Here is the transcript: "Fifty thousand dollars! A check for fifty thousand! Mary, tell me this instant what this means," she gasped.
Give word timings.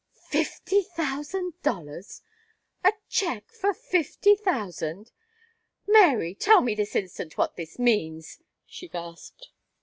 "Fifty 0.31 0.81
thousand 0.81 1.61
dollars! 1.61 2.23
A 2.83 2.93
check 3.07 3.51
for 3.51 3.71
fifty 3.71 4.35
thousand! 4.35 5.11
Mary, 5.85 6.33
tell 6.33 6.61
me 6.63 6.73
this 6.73 6.95
instant 6.95 7.37
what 7.37 7.55
this 7.55 7.77
means," 7.77 8.39
she 8.65 8.87
gasped. 8.87 9.49